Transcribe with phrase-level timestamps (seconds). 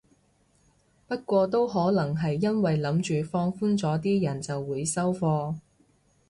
[1.07, 5.57] 不過都可能係因為諗住放寬咗啲人就會收貨